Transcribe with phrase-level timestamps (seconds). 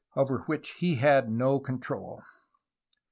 [0.15, 2.23] —over which he had no control.